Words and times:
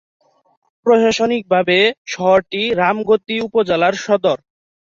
প্রশাসনিকভাবে 0.85 1.77
শহরটি 2.07 2.61
রামগতি 2.79 3.35
উপজেলার 3.47 3.95
সদর। 4.05 4.37